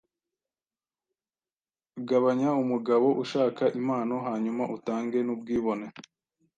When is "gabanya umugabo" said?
2.07-3.07